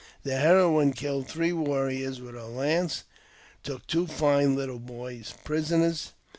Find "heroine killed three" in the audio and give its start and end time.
0.37-1.53